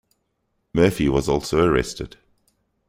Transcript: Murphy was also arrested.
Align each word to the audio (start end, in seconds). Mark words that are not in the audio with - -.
Murphy 0.73 1.07
was 1.07 1.29
also 1.29 1.63
arrested. 1.63 2.17